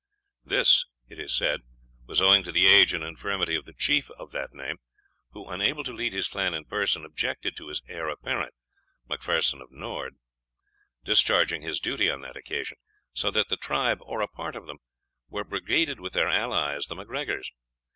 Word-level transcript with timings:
This, 0.43 0.83
it 1.07 1.19
is 1.19 1.31
said, 1.31 1.61
was 2.07 2.23
owing 2.23 2.41
to 2.45 2.51
the 2.51 2.65
age 2.65 2.91
and 2.91 3.03
infirmity 3.03 3.53
of 3.55 3.65
the 3.65 3.73
chief 3.73 4.09
of 4.17 4.31
that 4.31 4.51
name, 4.51 4.77
who, 5.33 5.47
unable 5.47 5.83
to 5.83 5.93
lead 5.93 6.11
his 6.11 6.27
clan 6.27 6.55
in 6.55 6.65
person, 6.65 7.05
objected 7.05 7.55
to 7.57 7.67
his 7.67 7.83
heir 7.87 8.09
apparent, 8.09 8.55
Macpherson 9.07 9.61
of 9.61 9.69
Nord, 9.71 10.15
discharging 11.05 11.61
his 11.61 11.79
duty 11.79 12.09
on 12.09 12.21
that 12.21 12.35
occasion; 12.35 12.79
so 13.13 13.29
that 13.29 13.49
the 13.49 13.57
tribe, 13.57 13.99
or 14.01 14.21
a 14.21 14.27
part 14.27 14.55
of 14.55 14.65
them, 14.65 14.79
were 15.29 15.43
brigaded 15.43 15.99
with 15.99 16.13
their 16.13 16.29
allies 16.29 16.87
the 16.87 16.95
MacGregors. 16.95 17.51